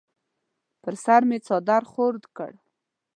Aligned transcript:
پر 0.81 0.93
سر 1.03 1.21
مې 1.29 1.37
څادر 1.47 1.83
خور 1.91 2.15
کړ. 2.37 2.51